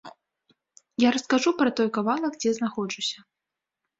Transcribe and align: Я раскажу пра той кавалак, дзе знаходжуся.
Я 1.01 1.09
раскажу 1.15 1.49
пра 1.59 1.69
той 1.79 1.89
кавалак, 1.97 2.33
дзе 2.45 2.51
знаходжуся. 2.61 3.19